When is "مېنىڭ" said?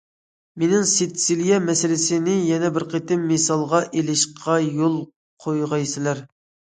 0.61-0.85